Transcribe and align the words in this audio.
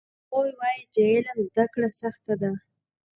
هغوی 0.29 0.51
وایي 0.59 0.81
چې 0.93 1.01
علم 1.11 1.37
زده 1.47 1.65
کړه 1.73 1.89
سخته 2.01 2.33
ده 2.41 2.51